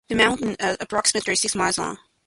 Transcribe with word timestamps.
The 0.09 0.15
mountains 0.15 0.55
are 0.59 0.75
approximately 0.79 1.35
six 1.35 1.53
miles 1.53 1.77
long. 1.77 1.99